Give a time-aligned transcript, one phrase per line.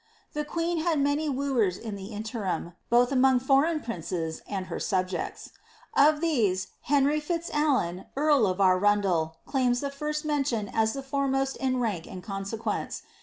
[0.33, 4.79] The queen had many wooers in the interim, both among foreign princes and her own
[4.79, 5.51] subjects.
[5.95, 11.55] Of these, Henry Fitzalan, earl of Arun del, claims the first mention as the foremost
[11.57, 13.03] in rank and consequence.